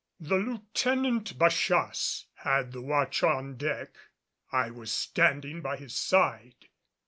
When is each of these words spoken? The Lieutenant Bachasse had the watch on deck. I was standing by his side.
The 0.19 0.37
Lieutenant 0.37 1.37
Bachasse 1.37 2.25
had 2.37 2.71
the 2.71 2.81
watch 2.81 3.21
on 3.21 3.55
deck. 3.55 3.89
I 4.51 4.71
was 4.71 4.91
standing 4.91 5.61
by 5.61 5.77
his 5.77 5.93
side. 5.95 6.69